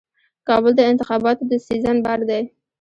[0.47, 2.43] کابل د انتخاباتو د سیزن بازار دی.